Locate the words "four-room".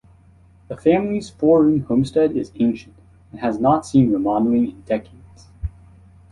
1.29-1.81